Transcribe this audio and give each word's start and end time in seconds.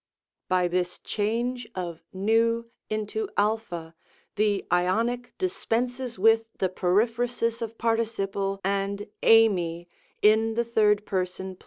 By 0.47 0.67
this 0.67 0.97
change 0.97 1.69
of 1.75 2.01
v 2.11 2.61
into 2.89 3.27
cc 3.37 3.93
the 4.35 4.65
Ionic 4.71 5.35
dispenses 5.37 6.17
with 6.17 6.49
the 6.57 6.69
periphrasis 6.69 7.61
of 7.61 7.77
par 7.77 7.97
ticiple 7.97 8.59
and 8.63 9.05
ti/iic 9.21 9.85
in 10.23 10.55
the 10.55 10.65
3d 10.65 11.05
Person 11.05 11.55
PI. 11.57 11.59